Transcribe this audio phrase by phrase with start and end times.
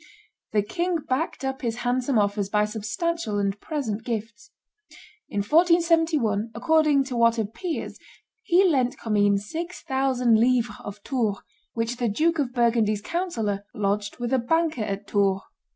[0.51, 4.49] The king backed up his handsome offers by substantial and present gifts.
[5.29, 7.99] In 1471, according to what appears,
[8.41, 11.37] he lent Commynes six thousand livres of Tours,
[11.73, 15.41] which the Duke of Burgundy's councillor lodged with a banker at Tours.